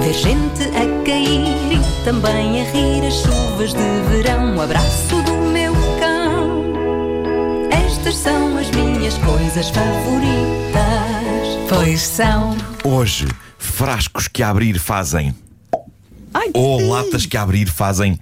ver 0.00 0.14
gente 0.14 0.62
a 0.64 1.04
cair 1.04 1.72
e 1.72 2.04
também 2.04 2.60
a 2.60 2.64
rir 2.70 3.06
as 3.06 3.14
chuvas 3.14 3.72
de 3.72 4.10
verão. 4.10 4.56
O 4.56 4.60
abraço 4.60 5.22
do 5.22 5.34
meu 5.52 5.72
cão. 5.98 7.70
Estas 7.70 8.16
são 8.16 8.58
as 8.58 8.70
minhas 8.70 9.16
coisas 9.18 9.68
favoritas. 9.70 10.42
Pois 11.68 12.00
são. 12.02 12.56
Hoje, 12.84 13.26
frascos 13.58 14.28
que 14.28 14.42
a 14.42 14.50
abrir 14.50 14.78
fazem. 14.78 15.34
Ai, 16.34 16.50
Ou 16.54 16.88
latas 16.88 17.26
que 17.26 17.36
a 17.36 17.42
abrir 17.42 17.68
fazem. 17.68 18.18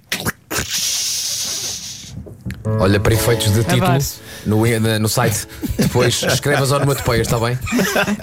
Olha 2.79 2.99
para 2.99 3.13
efeitos 3.13 3.53
de 3.53 3.63
título 3.63 3.85
Adoro. 3.85 4.03
No, 4.45 4.65
na- 4.79 4.99
no 4.99 5.07
site. 5.09 5.47
Depois 5.77 6.21
escrevas 6.23 6.71
onomatopeias, 6.71 7.27
está 7.27 7.39
bem? 7.39 7.57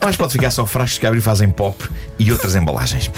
Mas 0.02 0.16
pode 0.16 0.32
ficar 0.32 0.50
só 0.50 0.64
frascos 0.66 0.98
que 0.98 1.06
a 1.06 1.08
abrir 1.08 1.20
fazem 1.20 1.50
pop 1.50 1.82
e 2.18 2.30
outras 2.32 2.54
embalagens. 2.54 3.10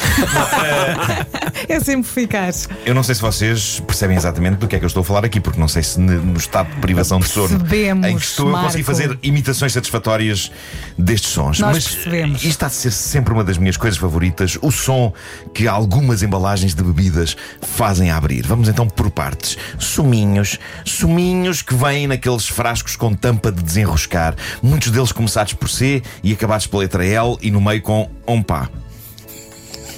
é 1.68 1.80
sempre 1.80 2.09
eficaz. 2.10 2.68
Eu 2.84 2.95
não 2.95 3.02
sei 3.02 3.14
se 3.14 3.20
vocês 3.20 3.80
percebem 3.86 4.16
exatamente 4.16 4.56
do 4.59 4.68
que 4.68 4.76
é 4.76 4.78
que 4.78 4.84
eu 4.84 4.88
estou 4.88 5.00
a 5.02 5.04
falar 5.04 5.24
aqui, 5.24 5.40
porque 5.40 5.59
não 5.60 5.68
sei 5.68 5.82
se 5.82 5.98
no 6.00 6.36
estado 6.38 6.73
de 6.74 6.80
privação 6.80 7.20
de 7.20 7.28
sono 7.28 7.48
Percebemos, 7.60 8.06
em 8.06 8.16
que 8.16 8.24
estou 8.24 8.46
eu 8.48 8.52
consegui 8.56 8.82
Marco. 8.84 8.84
fazer 9.02 9.18
imitações 9.23 9.73
satisfatórias 9.73 10.51
destes 10.98 11.30
sons. 11.30 11.59
Nós 11.60 11.74
Mas 11.76 11.88
percebemos. 11.88 12.45
eh, 12.45 12.48
isto 12.48 12.62
há 12.64 12.68
de 12.68 12.74
ser 12.74 12.90
sempre 12.90 13.32
uma 13.32 13.45
das 13.45 13.59
minhas 13.59 13.76
coisas 13.76 13.98
favoritas, 13.98 14.59
o 14.60 14.70
som 14.70 15.12
que 15.54 15.66
algumas 15.68 16.23
embalagens 16.23 16.74
de 16.74 16.82
bebidas 16.82 17.37
fazem 17.62 18.10
a 18.10 18.16
abrir. 18.16 18.46
Vamos 18.46 18.68
então 18.68 18.87
por 18.88 19.10
partes. 19.10 19.56
Suminhos, 19.78 20.59
suminhos 20.84 21.62
que 21.62 21.74
vêm 21.74 22.06
naqueles 22.06 22.46
frascos 22.46 22.90
com 22.96 23.15
tampa 23.15 23.51
de 23.51 23.63
desenroscar, 23.63 24.35
muitos 24.63 24.91
deles 24.91 25.13
começados 25.13 25.55
por 25.55 25.69
C 25.69 26.02
e 26.23 26.33
acabados 26.33 26.66
pela 26.66 26.83
letra 26.83 27.05
L 27.05 27.37
e 27.41 27.51
no 27.51 27.60
meio 27.60 27.83
com 27.83 28.10
ompá. 28.27 28.69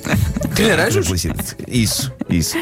Publicidade. 1.05 1.57
Isso, 1.69 2.13
isso. 2.29 2.57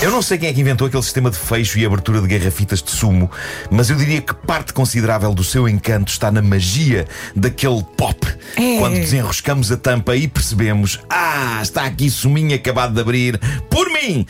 Eu 0.00 0.10
não 0.10 0.22
sei 0.22 0.38
quem 0.38 0.48
é 0.48 0.52
que 0.52 0.60
inventou 0.60 0.86
aquele 0.86 1.02
sistema 1.02 1.30
de 1.30 1.36
fecho 1.36 1.78
e 1.78 1.84
abertura 1.84 2.20
de 2.20 2.28
garrafitas 2.28 2.82
de 2.82 2.90
sumo, 2.90 3.30
mas 3.70 3.90
eu 3.90 3.96
diria 3.96 4.20
que 4.20 4.34
parte 4.34 4.72
considerável 4.72 5.34
do 5.34 5.44
seu 5.44 5.68
encanto 5.68 6.10
está 6.10 6.30
na 6.30 6.40
magia 6.40 7.06
daquele 7.34 7.82
pop. 7.96 8.26
É. 8.56 8.78
Quando 8.78 8.94
desenroscamos 8.94 9.70
a 9.70 9.76
tampa 9.76 10.16
e 10.16 10.28
percebemos: 10.28 11.00
Ah, 11.08 11.60
está 11.62 11.84
aqui 11.84 12.08
suminho 12.08 12.54
acabado 12.54 12.94
de 12.94 13.00
abrir, 13.00 13.38
por 13.68 13.90
mim! 13.90 14.26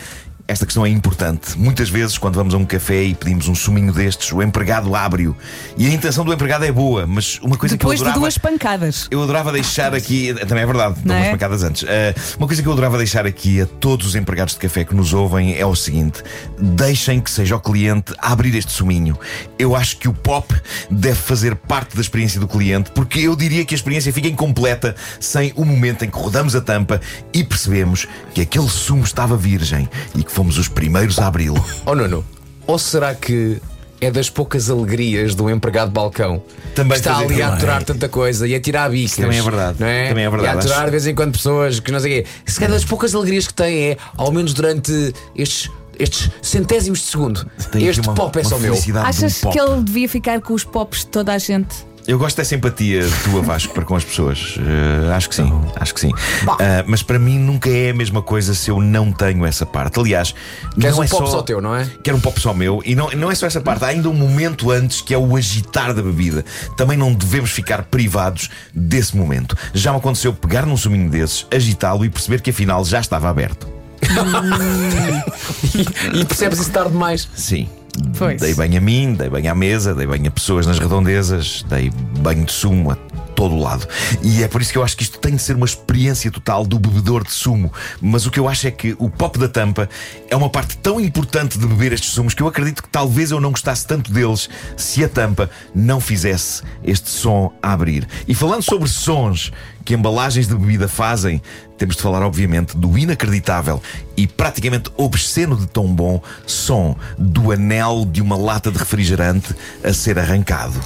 Esta 0.51 0.67
questão 0.67 0.85
é 0.85 0.89
importante. 0.89 1.57
Muitas 1.57 1.89
vezes, 1.89 2.19
quando 2.19 2.35
vamos 2.35 2.55
a 2.55 2.57
um 2.57 2.65
café 2.65 3.05
e 3.05 3.15
pedimos 3.15 3.47
um 3.47 3.55
suminho 3.55 3.93
destes, 3.93 4.33
o 4.33 4.43
empregado 4.43 4.97
abre-o. 4.97 5.37
E 5.79 5.87
a 5.87 5.91
intenção 5.91 6.25
do 6.25 6.33
empregado 6.33 6.65
é 6.65 6.73
boa, 6.73 7.07
mas 7.07 7.39
uma 7.39 7.57
coisa 7.57 7.77
Depois 7.77 8.01
que 8.01 8.03
eu 8.03 8.05
de 8.07 8.11
adorava... 8.11 8.21
duas 8.21 8.37
pancadas. 8.37 9.07
Eu 9.13 9.23
adorava 9.23 9.53
deixar 9.53 9.95
aqui, 9.95 10.35
também 10.49 10.65
é 10.65 10.67
verdade, 10.67 10.97
Não 11.05 11.15
umas 11.15 11.27
é? 11.29 11.31
pancadas 11.31 11.63
antes. 11.63 11.85
Ah, 11.85 12.13
uma 12.37 12.49
coisa 12.49 12.61
que 12.61 12.67
eu 12.67 12.73
adorava 12.73 12.99
deixar 12.99 13.27
aqui 13.27 13.61
a 13.61 13.67
todos 13.67 14.09
os 14.09 14.17
empregados 14.17 14.55
de 14.55 14.59
café 14.59 14.85
que 14.85 14.93
nos 14.93 15.15
ouvem 15.15 15.57
é 15.57 15.65
o 15.65 15.77
seguinte: 15.77 16.21
deixem 16.59 17.21
que 17.21 17.31
seja 17.31 17.55
o 17.55 17.61
cliente 17.61 18.13
a 18.19 18.33
abrir 18.33 18.53
este 18.57 18.73
suminho. 18.73 19.17
Eu 19.57 19.77
acho 19.77 19.99
que 19.99 20.09
o 20.09 20.13
pop 20.13 20.53
deve 20.91 21.21
fazer 21.21 21.55
parte 21.55 21.95
da 21.95 22.01
experiência 22.01 22.41
do 22.41 22.49
cliente, 22.49 22.91
porque 22.91 23.21
eu 23.21 23.37
diria 23.37 23.65
que 23.65 23.73
a 23.73 23.77
experiência 23.77 24.13
fica 24.13 24.27
incompleta 24.27 24.97
sem 25.21 25.53
o 25.55 25.65
momento 25.65 26.05
em 26.05 26.11
que 26.11 26.19
rodamos 26.19 26.57
a 26.57 26.61
tampa 26.61 27.01
e 27.33 27.45
percebemos 27.45 28.09
que 28.35 28.41
aquele 28.41 28.69
sumo 28.69 29.05
estava 29.05 29.37
virgem 29.37 29.89
e 30.17 30.25
que 30.25 30.40
fomos 30.41 30.57
os 30.57 30.69
primeiros 30.69 31.19
a 31.19 31.27
abri-lo. 31.27 31.63
Oh, 31.85 31.95
Nuno, 31.95 32.25
ou 32.67 32.79
será 32.79 33.15
que 33.15 33.61
é 34.01 34.11
das 34.11 34.31
poucas 34.31 34.71
alegrias 34.71 35.35
do 35.35 35.51
empregado 35.51 35.89
de 35.89 35.93
balcão 35.95 36.43
Também 36.75 36.93
que 36.93 37.07
está 37.07 37.19
ali 37.19 37.43
a 37.43 37.53
aturar 37.53 37.85
tanta 37.85 38.09
coisa 38.09 38.49
e 38.49 38.55
a 38.55 38.61
tirar 38.61 38.89
bicas? 38.89 39.17
também 39.17 39.39
é 39.39 39.43
verdade. 39.43 39.77
Não 39.79 39.87
é? 39.87 40.09
Também 40.09 40.25
é 40.25 40.31
verdade, 40.31 40.55
E 40.55 40.57
a 40.57 40.59
aturar 40.61 40.77
acho- 40.79 40.85
de 40.87 40.91
vez 40.93 41.07
em 41.07 41.15
quando 41.15 41.33
pessoas 41.33 41.79
que 41.79 41.93
não 41.93 42.01
sei 42.01 42.21
o 42.21 42.25
quê. 42.25 42.31
Se 42.47 42.59
calhar 42.59 42.73
das 42.73 42.85
poucas 42.87 43.15
alegrias 43.15 43.47
que 43.47 43.53
tem 43.53 43.91
é, 43.91 43.97
ao 44.17 44.33
menos 44.33 44.55
durante 44.55 45.13
estes, 45.37 45.71
estes 45.99 46.31
centésimos 46.41 47.01
de 47.01 47.05
segundo, 47.05 47.47
Tem 47.71 47.87
este 47.87 48.01
uma- 48.01 48.15
pop 48.15 48.39
é 48.39 48.43
só 48.45 48.59
meu. 48.59 48.73
um 48.73 48.99
Achas 49.05 49.39
pop. 49.43 49.53
que 49.55 49.61
ele 49.63 49.83
devia 49.83 50.09
ficar 50.09 50.41
com 50.41 50.55
os 50.55 50.65
pops 50.65 51.01
de 51.01 51.09
toda 51.09 51.35
a 51.35 51.39
gente? 51.39 51.85
Eu 52.11 52.19
gosto 52.19 52.39
dessa 52.39 52.57
empatia 52.57 53.09
tua, 53.23 53.41
Vasco, 53.41 53.73
para 53.73 53.85
com 53.85 53.95
as 53.95 54.03
pessoas. 54.03 54.59
Eh, 54.59 55.15
acho 55.15 55.29
que 55.29 55.35
sim, 55.37 55.49
acho 55.77 55.95
que 55.95 56.01
sim. 56.01 56.11
Ah, 56.45 56.83
mas 56.85 57.05
para 57.05 57.21
mim 57.21 57.39
nunca 57.39 57.71
é 57.71 57.91
a 57.91 57.95
mesma 57.95 58.21
coisa 58.21 58.53
se 58.53 58.69
eu 58.69 58.81
não 58.81 59.13
tenho 59.13 59.47
essa 59.47 59.65
parte. 59.65 60.01
Aliás, 60.01 60.35
Queres 60.75 60.97
não 60.97 61.03
um 61.03 61.05
é 61.05 61.09
pop 61.09 61.27
só... 61.27 61.37
só 61.37 61.43
teu, 61.43 61.61
não 61.61 61.73
é? 61.73 61.89
Quero 62.03 62.17
um 62.17 62.21
pop 62.21 62.41
só 62.41 62.53
meu 62.53 62.83
e 62.85 62.97
não, 62.97 63.11
não 63.11 63.31
é 63.31 63.35
só 63.37 63.47
essa 63.47 63.61
parte, 63.61 63.85
há 63.85 63.89
ainda 63.89 64.09
um 64.09 64.13
momento 64.13 64.73
antes 64.73 65.01
que 65.01 65.15
é 65.15 65.19
o 65.19 65.37
agitar 65.37 65.95
da 65.95 66.03
bebida. 66.03 66.45
Também 66.77 66.99
não 66.99 67.15
devemos 67.15 67.53
ficar 67.53 67.85
privados 67.85 68.51
desse 68.75 69.17
momento. 69.17 69.57
Já 69.73 69.93
me 69.93 69.99
aconteceu 69.99 70.33
pegar 70.33 70.67
num 70.67 70.77
suminho 70.77 71.09
desses, 71.09 71.47
agitá-lo 71.49 72.05
e 72.05 72.11
perceber 72.11 72.41
que 72.41 72.51
afinal 72.51 72.85
já 72.85 72.99
estava 72.99 73.31
aberto. 73.31 73.69
E 76.13 76.25
percebes 76.25 76.59
isso 76.59 76.73
tarde 76.73 76.91
demais. 76.91 77.29
Sim. 77.37 77.69
Pois. 78.17 78.41
Dei 78.41 78.55
banho 78.55 78.79
a 78.79 78.81
mim, 78.81 79.15
dei 79.15 79.29
banho 79.29 79.51
à 79.51 79.55
mesa, 79.55 79.95
dei 79.95 80.07
banho 80.07 80.29
a 80.29 80.31
pessoas 80.31 80.67
nas 80.67 80.79
redondezas, 80.79 81.65
dei 81.69 81.91
banho 82.21 82.45
de 82.45 82.53
sumo 82.53 82.93
a 82.93 83.10
todo 83.41 83.55
o 83.55 83.59
lado. 83.59 83.89
E 84.23 84.43
é 84.43 84.49
por 84.49 84.61
isso 84.61 84.71
que 84.71 84.77
eu 84.77 84.85
acho 84.85 84.95
que 84.95 85.03
isto 85.03 85.19
tem 85.19 85.35
de 85.35 85.41
ser 85.41 85.57
uma 85.57 85.65
experiência 85.65 86.31
total 86.31 86.67
do 86.67 86.79
bebedor 86.79 87.25
de 87.25 87.33
sumo. 87.33 87.73
Mas 87.99 88.27
o 88.27 88.31
que 88.31 88.39
eu 88.39 88.47
acho 88.47 88.67
é 88.67 88.71
que 88.71 88.95
o 88.99 89.09
pop 89.09 89.39
da 89.39 89.49
tampa 89.49 89.89
é 90.29 90.37
uma 90.37 90.51
parte 90.51 90.77
tão 90.77 91.01
importante 91.01 91.59
de 91.59 91.67
beber 91.67 91.91
estes 91.95 92.11
sumos 92.11 92.35
que 92.35 92.43
eu 92.43 92.47
acredito 92.47 92.83
que 92.83 92.89
talvez 92.91 93.31
eu 93.31 93.41
não 93.41 93.53
gostasse 93.53 93.87
tanto 93.87 94.13
deles 94.13 94.51
se 94.77 95.03
a 95.03 95.09
tampa 95.09 95.49
não 95.75 96.03
fizesse 96.03 96.63
este 96.85 97.09
som 97.09 97.51
a 97.63 97.73
abrir. 97.73 98.07
E 98.29 98.35
falando 98.35 98.63
sobre 98.63 98.87
sons 98.91 99.51
que 99.87 99.95
embalagens 99.95 100.47
de 100.47 100.55
bebida 100.55 100.87
fazem, 100.87 101.41
temos 101.79 101.97
de 101.97 102.03
falar, 102.03 102.23
obviamente, 102.23 102.77
do 102.77 102.99
inacreditável 102.99 103.83
e 104.19 104.27
praticamente 104.27 104.91
obsceno 104.99 105.57
de 105.57 105.67
tão 105.67 105.87
bom 105.87 106.23
som 106.47 106.95
do 107.17 107.53
anel 107.53 108.05
de 108.05 108.21
uma 108.21 108.37
lata 108.37 108.71
de 108.71 108.77
refrigerante 108.77 109.57
a 109.83 109.95
ser 109.95 110.19
arrancado. 110.19 110.79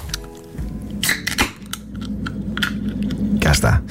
Cá 3.44 3.52
está. 3.52 3.82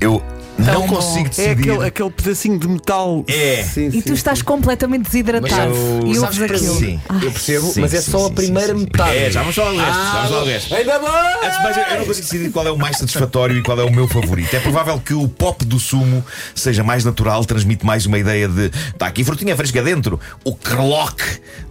Eu 0.00 0.22
não 0.56 0.66
Tão 0.72 0.86
bom. 0.86 0.94
consigo 0.94 1.26
É 1.26 1.28
decidir. 1.30 1.50
aquele, 1.72 1.84
aquele 1.88 2.10
pedacinho 2.10 2.58
de 2.60 2.68
metal. 2.68 3.24
É. 3.26 3.64
Sim, 3.64 3.88
E 3.88 3.92
sim, 3.94 4.00
tu 4.02 4.12
estás 4.12 4.40
completamente 4.40 5.06
desidratado. 5.06 5.74
eu- 5.74 6.06
e 6.06 6.14
sabes 6.14 6.40
aquilo. 6.42 6.78
Sim. 6.78 7.00
Eu 7.20 7.32
percebo, 7.32 7.66
Sim, 7.72 7.80
mas 7.80 7.92
é 7.92 8.00
sim, 8.00 8.10
só 8.12 8.26
a 8.26 8.28
sim, 8.28 8.34
primeira 8.36 8.68
sim, 8.72 8.78
sim. 8.78 8.84
metade. 8.84 9.16
É, 9.16 9.30
já 9.32 9.40
vamos 9.40 9.56
só 9.56 9.62
ao 9.66 9.74
resto. 9.74 9.90
Ah, 9.92 10.12
vamos 10.22 10.32
ao 10.32 10.44
resto. 10.44 10.74
Ainda! 10.76 10.94
Antes 10.94 11.56
de 11.58 11.62
mais, 11.64 11.76
eu 11.76 11.82
eu 11.82 11.98
não 11.98 12.06
consigo 12.06 12.26
decidir 12.28 12.52
qual 12.52 12.66
é 12.68 12.70
o 12.70 12.78
mais 12.78 12.96
satisfatório 12.98 13.58
e 13.58 13.62
qual 13.64 13.80
é 13.80 13.82
o 13.82 13.90
meu 13.92 14.06
favorito. 14.06 14.54
É 14.54 14.60
provável 14.60 15.00
que 15.00 15.12
o 15.12 15.26
pop 15.26 15.64
do 15.64 15.80
sumo 15.80 16.24
seja 16.54 16.84
mais 16.84 17.04
natural, 17.04 17.44
transmite 17.44 17.84
mais 17.84 18.06
uma 18.06 18.16
ideia 18.20 18.46
de 18.46 18.66
está 18.92 19.08
aqui 19.08 19.24
frutinha 19.24 19.56
fresca 19.56 19.82
dentro. 19.82 20.20
O 20.44 20.54
crlock 20.54 21.20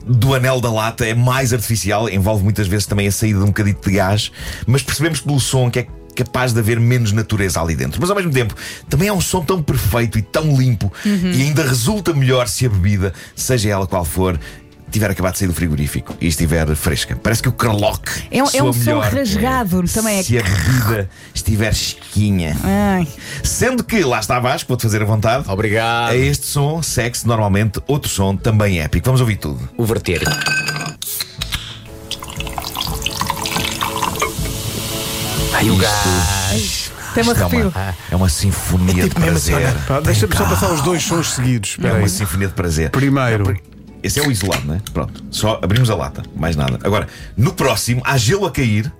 do 0.06 0.36
anel 0.36 0.60
da 0.60 0.70
lata 0.70 1.06
é 1.08 1.14
mais 1.14 1.54
artificial, 1.54 2.10
envolve 2.10 2.44
muitas 2.44 2.68
vezes 2.68 2.86
também 2.86 3.08
a 3.08 3.12
saída 3.14 3.40
de 3.40 3.46
um 3.46 3.48
bocadito 3.48 3.90
de 3.90 3.96
gás, 3.96 4.30
mas 4.68 4.84
percebemos 4.84 5.22
pelo 5.22 5.40
som 5.40 5.72
que 5.72 5.80
é 5.80 5.88
capaz 6.16 6.54
de 6.54 6.60
haver 6.60 6.80
menos 6.80 7.12
natureza 7.12 7.62
ali 7.62 7.76
dentro. 7.76 8.00
Mas 8.00 8.10
ao 8.10 8.16
mesmo 8.16 8.32
tempo, 8.32 8.56
também 8.90 9.08
é 9.08 9.14
um 9.14 9.22
som 9.22 9.42
tão 9.44 9.62
perfeito 9.62 10.18
e 10.18 10.22
tão 10.22 10.56
limpo 10.56 10.92
e 11.06 11.42
ainda 11.42 11.64
resulta 11.64 12.14
melhor 12.14 12.48
se 12.48 12.66
a 12.66 12.70
bebida, 12.70 13.14
seja 13.36 13.70
ela 13.70 13.88
qual 13.88 14.06
for, 14.06 14.40
tiver 14.92 15.10
acabado 15.10 15.34
de 15.34 15.40
sair 15.40 15.48
do 15.48 15.56
frigorífico 15.56 16.16
e 16.22 16.28
estiver 16.28 16.68
fresca. 16.76 17.16
Parece 17.16 17.42
que 17.42 17.50
o 17.50 17.52
Crlock 17.52 18.12
É 18.30 18.44
um- 18.44 18.48
é 18.54 18.62
um 18.62 18.72
som 18.72 19.00
rasgado, 19.00 19.84
também 19.92 20.20
é 20.20 20.24
Se 20.24 20.38
a 20.38 20.44
bebida 20.44 21.10
estiver 21.34 21.74
chiquinha. 21.74 22.56
Ai. 22.64 23.08
Sendo 23.44 23.84
que, 23.84 24.04
lá 24.04 24.20
está 24.20 24.40
Vasco, 24.40 24.68
vou-te 24.68 24.84
fazer 24.84 25.02
a 25.02 25.06
vontade. 25.06 25.50
Obrigado. 25.50 26.12
A 26.12 26.16
este 26.16 26.46
som 26.46 26.84
segue-se 26.84 27.26
normalmente 27.28 27.82
outro 27.88 28.08
som 28.08 28.36
também 28.38 28.82
épico. 28.82 29.06
Vamos 29.06 29.20
ouvir 29.20 29.38
tudo. 29.38 29.68
O 29.76 29.84
verter. 29.84 30.22
Ai, 35.64 35.70
o 35.70 35.78
gás. 35.78 36.92
Tem-me 37.14 37.30
Isto 37.32 37.42
é 37.42 37.46
arrepio. 37.46 37.70
uma, 37.70 37.96
é 38.12 38.16
uma 38.16 38.30
sinfonia 38.30 39.04
de 39.08 39.16
prazer. 39.16 39.74
Pá, 39.88 40.00
Deixa-me 40.00 40.36
só 40.36 40.46
passar 40.46 40.72
os 40.72 40.82
dois 40.82 41.04
sons 41.04 41.34
seguidos. 41.34 41.78
É 41.84 41.92
uma 41.94 42.08
sinfonia 42.10 42.48
de 42.48 42.54
prazer. 42.54 42.90
Primeiro. 42.90 43.56
Esse 44.02 44.20
é 44.20 44.28
o 44.28 44.32
isolado, 44.32 44.66
não 44.66 44.76
é? 44.76 44.82
Pronto. 44.94 45.24
Só 45.32 45.60
abrimos 45.62 45.90
a 45.90 45.96
lata, 45.96 46.24
mais 46.36 46.56
nada. 46.56 46.78
Agora, 46.84 47.08
no 47.38 47.54
próximo, 47.54 48.02
há 48.04 48.18
gelo 48.18 48.46
a 48.46 48.52
cair. 48.52 48.92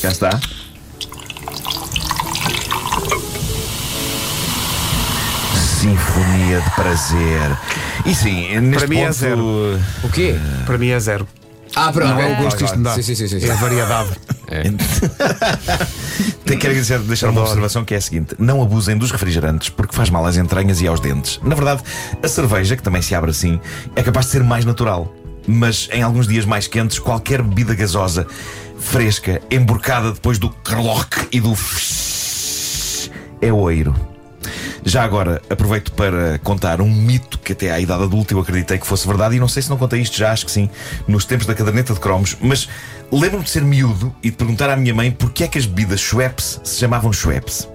Cá 0.00 0.08
está. 0.10 0.30
Sinfonia 5.80 6.60
de 6.60 6.70
prazer. 6.70 7.58
E 8.04 8.14
sim, 8.14 8.58
neste 8.60 8.78
Para 8.78 8.86
mim 8.88 8.98
é 8.98 9.04
ponto, 9.06 9.12
zero. 9.16 9.80
O 10.02 10.08
quê? 10.08 10.36
Para 10.66 10.78
mim 10.78 10.88
é 10.88 10.98
zero. 10.98 11.26
Ah, 11.78 11.92
pronto. 11.92 12.14
Não 12.14 12.20
é 12.20 12.32
o 12.32 12.42
gosto 12.42 12.58
que 12.58 12.64
isto 12.64 12.76
me 12.76 12.84
dá. 12.84 12.94
Sim, 12.94 13.02
sim, 13.02 13.14
sim, 13.14 13.28
sim. 13.28 13.46
É 13.46 13.52
a 13.52 13.56
variedade. 13.56 14.10
Tenho 16.44 16.58
que 16.58 16.66
agradecer, 16.66 16.98
deixar 17.00 17.28
uma 17.28 17.42
observação 17.42 17.84
que 17.84 17.94
é 17.94 17.98
a 17.98 18.00
seguinte: 18.00 18.34
não 18.38 18.62
abusem 18.62 18.96
dos 18.96 19.10
refrigerantes 19.10 19.68
porque 19.68 19.94
faz 19.94 20.10
mal 20.10 20.24
às 20.26 20.36
entranhas 20.36 20.80
e 20.80 20.86
aos 20.88 21.00
dentes. 21.00 21.38
Na 21.42 21.54
verdade, 21.54 21.82
a 22.22 22.28
cerveja, 22.28 22.76
que 22.76 22.82
também 22.82 23.02
se 23.02 23.14
abre 23.14 23.30
assim, 23.30 23.60
é 23.94 24.02
capaz 24.02 24.26
de 24.26 24.32
ser 24.32 24.42
mais 24.42 24.64
natural. 24.64 25.12
mas 25.46 25.88
em 25.92 26.02
alguns 26.02 26.26
dias 26.26 26.44
mais 26.44 26.66
quentes, 26.66 26.98
qualquer 26.98 27.42
bebida 27.42 27.74
gasosa 27.74 28.26
fresca, 28.78 29.40
emborcada 29.50 30.12
depois 30.12 30.38
do 30.38 30.50
crloc 30.50 31.14
e 31.32 31.40
do 31.40 31.54
é 33.40 33.52
oiro. 33.52 33.94
Já 34.88 35.04
agora, 35.04 35.42
aproveito 35.50 35.92
para 35.92 36.38
contar 36.38 36.80
um 36.80 36.90
mito 36.90 37.38
que 37.38 37.52
até 37.52 37.70
à 37.70 37.78
idade 37.78 38.04
adulta 38.04 38.32
eu 38.32 38.40
acreditei 38.40 38.78
que 38.78 38.86
fosse 38.86 39.06
verdade 39.06 39.36
e 39.36 39.38
não 39.38 39.46
sei 39.46 39.62
se 39.62 39.68
não 39.68 39.76
contei 39.76 40.00
isto 40.00 40.16
já, 40.16 40.32
acho 40.32 40.46
que 40.46 40.50
sim, 40.50 40.70
nos 41.06 41.26
tempos 41.26 41.46
da 41.46 41.54
caderneta 41.54 41.92
de 41.92 42.00
cromos, 42.00 42.38
mas 42.40 42.66
lembro-me 43.12 43.44
de 43.44 43.50
ser 43.50 43.62
miúdo 43.62 44.14
e 44.22 44.30
de 44.30 44.36
perguntar 44.38 44.70
à 44.70 44.76
minha 44.76 44.94
mãe 44.94 45.10
porque 45.10 45.44
é 45.44 45.46
que 45.46 45.58
as 45.58 45.66
bebidas 45.66 46.00
Schweppes 46.00 46.58
se 46.64 46.80
chamavam 46.80 47.12
Schweppes. 47.12 47.68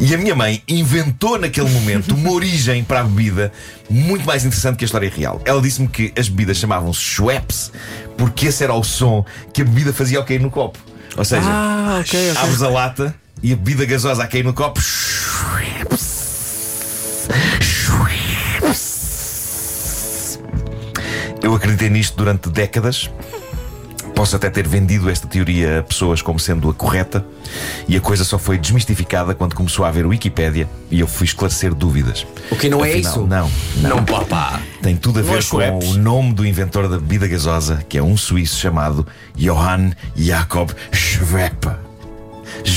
E 0.00 0.14
a 0.14 0.16
minha 0.16 0.34
mãe 0.34 0.62
inventou 0.66 1.38
naquele 1.38 1.68
momento 1.68 2.14
uma 2.14 2.30
origem 2.32 2.82
para 2.82 3.00
a 3.00 3.04
bebida 3.04 3.52
muito 3.90 4.24
mais 4.24 4.42
interessante 4.42 4.78
que 4.78 4.84
a 4.84 4.86
história 4.86 5.12
real. 5.14 5.38
Ela 5.44 5.60
disse-me 5.60 5.86
que 5.86 6.14
as 6.18 6.30
bebidas 6.30 6.56
chamavam-se 6.56 6.98
Schweppes 6.98 7.70
porque 8.16 8.46
esse 8.46 8.64
era 8.64 8.72
o 8.72 8.82
som 8.82 9.22
que 9.52 9.60
a 9.60 9.64
bebida 9.66 9.92
fazia 9.92 10.16
ao 10.16 10.24
cair 10.24 10.40
no 10.40 10.50
copo. 10.50 10.78
Ou 11.14 11.26
seja, 11.26 11.42
Ah, 11.44 11.98
ok, 12.00 12.30
ok. 12.30 12.42
abres 12.42 12.62
a 12.62 12.70
lata 12.70 13.14
e 13.42 13.52
a 13.52 13.56
bebida 13.56 13.84
gasosa 13.84 14.22
a 14.24 14.26
cair 14.26 14.44
no 14.44 14.54
copo. 14.54 14.80
Eu 21.42 21.54
acreditei 21.54 21.90
nisto 21.90 22.16
durante 22.16 22.48
décadas. 22.48 23.10
Posso 24.14 24.36
até 24.36 24.50
ter 24.50 24.68
vendido 24.68 25.08
esta 25.10 25.26
teoria 25.26 25.80
a 25.80 25.82
pessoas 25.82 26.20
como 26.22 26.38
sendo 26.38 26.68
a 26.70 26.74
correta, 26.74 27.24
e 27.88 27.96
a 27.96 28.00
coisa 28.00 28.24
só 28.24 28.38
foi 28.38 28.58
desmistificada 28.58 29.34
quando 29.34 29.54
começou 29.54 29.84
a 29.84 29.88
haver 29.88 30.06
Wikipédia 30.06 30.68
e 30.90 31.00
eu 31.00 31.08
fui 31.08 31.24
esclarecer 31.24 31.74
dúvidas. 31.74 32.24
O 32.50 32.54
que 32.56 32.68
não 32.68 32.84
é 32.84 32.90
Afinal, 32.90 33.10
isso? 33.10 33.20
Não, 33.26 33.50
não. 33.78 33.96
Não, 33.96 34.04
papá. 34.04 34.60
Tem 34.82 34.94
tudo 34.94 35.18
a 35.18 35.22
Não 35.22 35.28
ver 35.32 35.38
é 35.38 35.42
com 35.42 35.42
Schweppes. 35.42 35.88
o 35.88 35.98
nome 35.98 36.34
do 36.34 36.46
inventor 36.46 36.88
da 36.88 36.98
bebida 36.98 37.26
gasosa, 37.26 37.84
que 37.88 37.96
é 37.98 38.02
um 38.02 38.16
suíço 38.16 38.60
chamado 38.60 39.04
Johann 39.34 39.92
Jakob 40.14 40.70
Schweppe. 40.92 41.68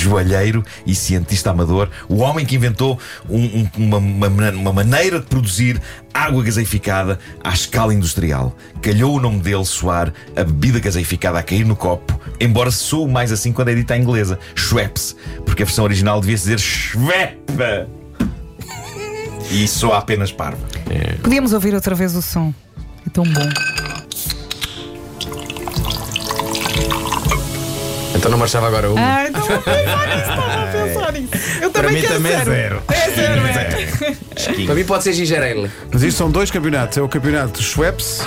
Joalheiro 0.05 0.63
e 0.85 0.93
cientista 0.93 1.49
amador, 1.49 1.89
o 2.07 2.17
homem 2.17 2.45
que 2.45 2.55
inventou 2.55 2.99
um- 3.27 3.61
um- 3.61 3.69
uma, 3.77 3.97
uma- 3.97 4.51
uma 4.51 4.73
maneira 4.73 5.19
de 5.19 5.25
produzir 5.25 5.81
água 6.13 6.43
gaseificada 6.43 7.17
à 7.43 7.51
escala 7.51 7.91
industrial. 7.93 8.55
Calhou 8.81 9.15
o 9.15 9.19
nome 9.19 9.39
dele 9.39 9.65
soar 9.65 10.13
a 10.35 10.43
bebida 10.43 10.79
gaseificada 10.79 11.39
a 11.39 11.43
cair 11.43 11.65
no 11.65 11.75
copo, 11.75 12.19
embora 12.39 12.69
soe 12.69 13.09
mais 13.09 13.31
assim 13.31 13.51
quando 13.51 13.69
é 13.69 13.75
dita 13.75 13.97
em 13.97 14.01
inglesa, 14.01 14.37
Schweppes, 14.55 15.15
porque 15.45 15.63
a 15.63 15.65
versão 15.65 15.83
original 15.85 16.21
devia 16.21 16.35
dizer 16.35 16.59
Schweppe. 16.59 17.53
E 19.51 19.67
soa 19.67 19.97
apenas 19.99 20.31
parva. 20.31 20.59
Podíamos 21.21 21.51
ouvir 21.53 21.73
outra 21.73 21.95
vez 21.95 22.15
o 22.15 22.21
som. 22.21 22.53
É 23.05 23.09
tão 23.09 23.23
bom. 23.23 23.49
Então 28.15 28.31
não 28.31 28.37
marchava 28.37 28.67
agora 28.67 28.89
uma. 28.91 28.99
Ah, 29.01 29.27
então 29.27 29.41
vou 29.41 29.59
pensar 29.61 30.07
nisso, 30.07 30.19
estava 30.29 30.63
a 30.63 30.67
pensar 30.67 31.11
nisso. 31.13 31.29
Eu 31.61 31.71
Para 31.71 31.81
também 31.83 31.95
mim 31.95 32.01
quero 32.01 32.13
também 32.15 32.31
é 32.31 32.35
zero. 32.43 32.51
zero. 32.51 32.83
É 32.89 33.09
zero, 33.11 33.47
é. 33.47 34.65
Para 34.65 34.75
mim 34.75 34.83
pode 34.85 35.03
ser 35.03 35.13
ginger 35.13 35.41
ale. 35.43 35.71
Mas 35.91 36.03
isto 36.03 36.17
são 36.17 36.31
dois 36.31 36.49
campeonatos. 36.51 36.97
É 36.97 37.01
o 37.01 37.09
campeonato 37.09 37.61
Schweppes 37.61 38.21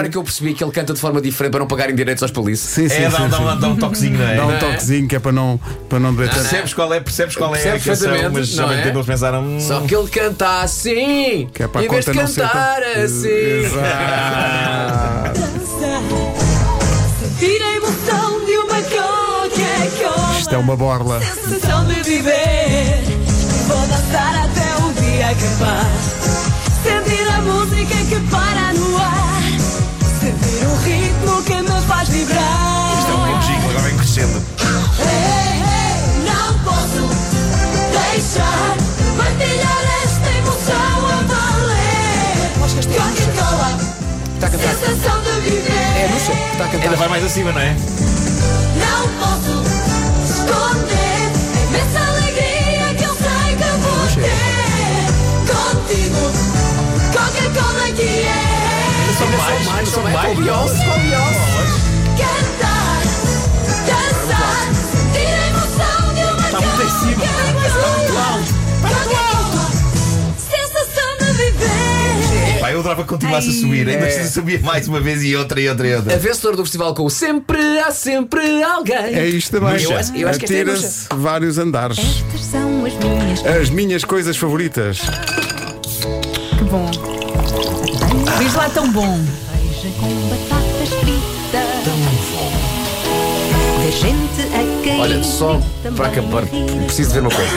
agora 0.00 0.08
que 0.08 0.16
eu 0.16 0.22
percebi 0.24 0.54
que 0.54 0.64
ele 0.64 0.72
canta 0.72 0.94
de 0.94 1.00
forma 1.00 1.20
diferente 1.20 1.50
para 1.52 1.60
não 1.60 1.66
pagarem 1.66 1.94
direitos 1.94 2.22
aos 2.22 2.32
polícias. 2.32 2.70
Sim, 2.72 2.88
sim, 2.88 3.02
É, 3.04 3.10
sim, 3.10 3.16
dá, 3.18 3.26
dá, 3.26 3.36
sim. 3.36 3.42
um- 3.44 3.58
dá 3.60 3.68
um 3.68 3.76
toquezinho, 3.76 4.18
não 4.18 4.26
é? 4.26 4.36
Dá 4.36 4.46
um 4.46 4.52
é? 4.52 4.56
toquezinho 4.58 5.06
que 5.08 5.16
é 5.16 5.18
para 5.18 5.32
não, 5.32 5.60
para 5.90 6.00
não 6.00 6.14
tanto. 6.16 6.30
Percebes 6.32 6.72
qual 6.74 6.94
é, 6.94 7.00
percebes 7.00 7.36
qual 7.36 7.54
é 7.54 7.58
a 7.58 7.78
canção, 7.78 8.10
mas 8.32 8.58
ao 8.58 8.72
é? 8.72 8.88
eles 8.88 9.06
pensaram. 9.06 9.42
hum, 9.44 9.60
Só 9.60 9.80
que 9.82 9.94
ele 9.94 10.08
canta 10.08 10.60
assim, 10.62 11.48
Que 11.52 11.64
é 11.64 11.68
para 11.68 11.84
em 11.84 11.88
vez 11.88 12.04
de 12.06 12.12
ser 12.12 12.18
tão- 12.18 12.26
cantar 12.48 12.82
assim. 12.82 13.28
Exato. 13.28 13.80
Sentir 17.20 17.62
a 17.62 17.76
emoção 17.76 18.44
de 18.46 18.52
uma 18.52 18.82
Coca-Cola. 18.82 20.38
Isto 20.38 20.54
é 20.54 20.58
uma 20.58 20.76
borla. 20.76 21.20
Sensação 21.20 21.84
de 21.86 21.94
viver. 22.02 23.02
Vou 23.68 23.86
dançar 23.86 24.34
até 24.44 24.76
o 24.82 24.92
dia 25.02 25.26
acabar. 25.30 25.86
Sentir 26.82 27.28
a 27.28 27.40
música 27.42 27.96
que 28.08 28.20
para 28.30 28.72
Ainda 46.82 46.96
vai 46.96 47.08
mais 47.08 47.24
acima, 47.24 47.52
não 47.52 47.60
é? 47.60 47.74
Não 48.76 49.08
posso 49.18 49.62
esconder 50.24 51.30
a 51.54 51.60
imensa 51.68 52.00
alegria 52.08 52.94
que 52.96 53.04
eu 53.04 53.14
sei 53.14 53.56
que 53.56 53.64
vou 53.80 54.06
ter 54.16 54.40
contigo. 55.46 56.22
Coca-Cola 57.12 57.86
que 57.94 58.02
é 58.02 59.14
São 59.18 59.28
mais, 59.28 59.88
são 59.88 60.02
mais. 60.02 60.36
Com 60.36 60.42
Beyoncé, 60.42 60.84
com 60.84 61.00
Beyoncé. 61.00 61.62
cantar, 62.18 63.02
dançar, 63.86 64.62
sentir 64.90 65.34
a 65.34 65.48
emoção 65.48 66.14
de 66.14 66.22
uma 66.32 66.46
Está 66.46 66.60
muito 66.60 66.82
em 66.82 66.90
cima. 66.90 67.49
Eu 72.80 72.82
adorava 72.82 73.02
que 73.02 73.08
continuasse 73.08 73.48
a 73.50 73.52
subir, 73.52 73.88
ainda 73.88 74.06
É. 74.06 74.24
subia 74.26 74.58
mais 74.60 74.88
uma 74.88 75.00
vez 75.00 75.22
e 75.22 75.36
outra 75.36 75.60
e 75.60 75.68
outra 75.68 75.86
e 75.86 75.92
A 75.92 75.96
outra. 75.98 76.18
vencedora 76.18 76.56
do 76.56 76.64
festival 76.64 76.94
com 76.94 77.04
o 77.04 77.10
Sempre 77.10 77.78
há 77.78 77.90
sempre 77.90 78.62
alguém. 78.62 78.96
É 78.96 79.28
isto 79.28 79.50
também. 79.52 79.82
Eu 79.82 79.90
eu 79.90 79.96
acho 79.98 80.12
que 80.12 80.24
esta 80.24 80.54
é 80.54 81.16
vários 81.16 81.58
andares. 81.58 81.98
Estas 81.98 82.40
são 82.46 82.84
as 82.84 82.94
minhas 82.94 83.46
As 83.46 83.70
minhas 83.70 84.04
coisas 84.04 84.36
favoritas. 84.36 84.98
Que 86.58 86.64
bom. 86.64 86.90
Diz 88.38 88.54
lá 88.54 88.68
tão 88.70 88.90
bom. 88.90 89.18
cerveja 89.18 89.94
com 89.98 90.08
batatas 90.28 90.88
fritas. 91.00 91.84
Tão 91.84 91.96
bom. 91.98 92.52
Ver 93.82 93.92
gente 93.92 94.54
a. 94.56 94.59
Olha, 95.00 95.22
só 95.24 95.58
para 95.96 96.08
acabar, 96.08 96.42
preciso 96.84 97.12
ver 97.14 97.20
uma 97.20 97.30
coisa. 97.30 97.50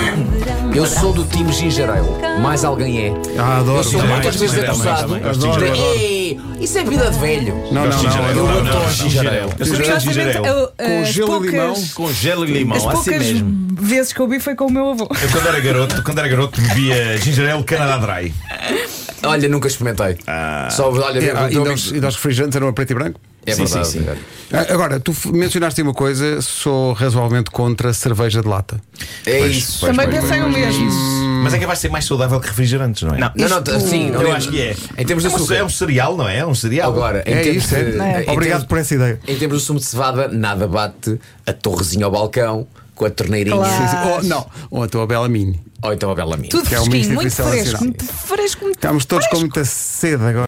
Eu 0.74 0.86
sou 0.86 1.12
do 1.12 1.26
time 1.26 1.52
Ginger 1.52 1.90
Ale. 1.90 2.40
Mais 2.42 2.64
alguém 2.64 3.08
é. 3.08 3.14
Ah, 3.38 3.58
adoro. 3.60 3.80
Eu 3.80 3.84
sou 3.84 4.00
também, 4.00 4.14
muitas 4.16 4.36
vezes 4.38 4.56
também, 4.56 4.70
acusado 4.72 5.02
também, 5.02 5.22
também. 5.22 5.40
de 5.40 5.46
Adoro, 5.48 5.66
adoro. 5.66 6.00
Ei, 6.00 6.40
isso 6.62 6.78
é 6.78 6.84
vida 6.86 7.12
de 7.12 7.20
velho. 7.20 7.54
Não, 7.70 7.86
não, 7.86 8.04
não. 8.04 8.30
Eu 8.30 8.36
Não, 8.48 8.60
adoro 8.70 8.90
ginger 8.92 9.28
ale. 9.28 9.38
Eu 9.60 9.66
sou 9.66 9.76
de 9.76 9.82
Curiosamente, 9.84 10.14
ginger 10.14 10.38
ale. 10.38 10.48
eu, 10.48 10.68
Com 10.78 11.02
as 11.02 11.08
gelo 11.10 11.28
e 11.28 11.32
poucas, 11.32 11.52
limão. 11.52 11.84
Com 11.96 12.14
gelo 12.14 12.46
e 12.46 12.52
limão, 12.54 12.78
As 12.78 12.86
assim 12.86 12.94
poucas 13.12 13.28
mesmo. 13.28 13.68
vezes 13.82 14.14
que 14.14 14.20
eu 14.22 14.28
vi 14.30 14.40
foi 14.40 14.56
com 14.56 14.66
o 14.68 14.72
meu 14.72 14.90
avô. 14.92 15.04
Eu 15.22 15.30
quando 15.30 15.48
era 15.48 15.60
garoto, 15.60 16.02
quando 16.04 16.20
era 16.20 16.28
garoto 16.30 16.62
bebia 16.62 17.18
ginger 17.18 17.54
ale 17.54 17.64
Canada 17.64 18.08
Dry. 18.08 18.34
Olha, 19.26 19.48
nunca 19.50 19.68
experimentei. 19.68 20.18
Só, 20.72 20.92
olha, 20.92 21.20
É, 21.24 21.32
ah, 21.36 21.50
e, 21.52 21.56
nós, 21.56 21.92
e 21.92 22.00
nós 22.02 22.16
refrigerantes 22.16 22.56
eram 22.56 22.68
a 22.68 22.74
preto 22.74 22.92
e 22.92 22.94
branco? 22.96 23.20
é 23.46 23.52
Sim, 23.54 23.66
verdade. 23.66 23.88
sim, 23.88 24.00
sim. 24.00 24.06
Ah, 24.54 24.74
Agora, 24.74 25.00
tu 25.00 25.14
mencionaste 25.34 25.82
uma 25.82 25.94
coisa, 25.94 26.42
sou 26.42 26.94
razoavelmente 26.94 27.52
contra 27.52 27.92
cerveja 27.94 28.42
de 28.42 28.48
lata. 28.48 28.80
É 29.26 29.40
Pois, 29.40 29.56
isso. 29.58 29.78
pois, 29.82 29.92
Também 29.96 30.10
pois, 30.10 30.22
pensei 30.24 30.42
o 30.42 30.50
mesmo. 30.50 30.90
Mas 31.44 31.54
é 31.54 31.60
que 31.60 31.66
vai 31.66 31.76
ser 31.76 31.90
mais 31.90 32.06
saudável 32.06 32.40
que 32.40 32.48
refrigerantes, 32.48 33.04
não 33.04 33.16
é? 33.16 33.18
Não. 33.20 33.32
Não, 33.36 33.50
não, 33.50 33.80
sim, 33.82 34.12
não, 34.12 34.22
Eu 34.22 34.30
não, 34.30 34.36
acho 34.36 34.50
que 34.50 34.62
é. 34.62 34.76
Em 34.98 35.06
termos 35.06 35.24
de 35.24 35.30
é 35.30 35.32
um, 35.32 35.36
açúcar. 35.36 35.56
é 35.56 35.64
um 35.64 35.70
cereal, 35.70 36.16
não 36.16 36.28
é? 36.28 36.38
É 36.38 36.46
um 36.46 36.56
cereal. 36.56 36.90
Agora, 36.92 37.24
em 37.26 37.34
É 37.34 37.42
termos 37.42 37.64
isso, 37.66 37.76
é. 37.76 37.84
de- 37.84 37.98
em 37.98 38.00
Obrigado 38.32 38.40
termos- 38.40 38.64
por 38.66 38.78
essa 38.78 38.96
ideia. 38.96 39.20
Em 39.28 39.36
termos 39.38 39.58
de 39.60 39.64
sumo 39.66 39.80
de 39.80 39.86
cevada, 39.86 40.28
nada 40.30 40.66
bate 40.68 41.20
a 41.46 41.52
torrezinha 41.52 42.06
ao 42.06 42.12
balcão 42.12 42.66
com 42.96 43.06
a 43.06 43.10
torneirinha. 43.10 43.58
Claro. 43.58 43.74
Sim, 43.74 43.88
sim. 43.90 44.10
Ou, 44.10 44.24
não, 44.24 44.46
ou 44.72 44.84
a 44.84 44.88
tua 44.88 45.06
bela 45.06 45.28
mini. 45.28 45.60
Ou 45.84 45.94
então 45.94 46.10
a 46.12 46.16
bela 46.16 46.38
minha. 46.38 46.50
Tudo 46.50 46.68
Que 46.68 46.76
é 46.76 46.80
uma 46.80 46.90
fresquinho, 46.90 47.16
muito 47.16 47.28
instituição 47.28 47.52
fresco, 47.52 47.72
nacional. 47.74 47.84
muito 48.00 48.06
fresco, 48.06 48.62
muito 48.64 48.76
Estamos 48.78 49.06
todos 49.06 49.28
com 49.28 49.40
muita 49.40 49.66
sede 49.66 50.24
agora. 50.24 50.40